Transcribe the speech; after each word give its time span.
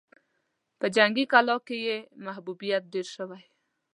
په 0.79 0.85
جنګي 0.95 1.25
کلا 1.33 1.55
کې 1.67 1.77
يې 1.87 1.97
محبوبيت 2.25 2.83
ډېر 2.93 3.07
شوی 3.15 3.41
و. 3.49 3.51